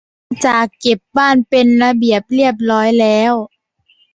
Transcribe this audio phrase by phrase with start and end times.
[0.27, 3.33] หลังจากเก็บบ้านเป็นระเบียบเรียบร้อยแล้ว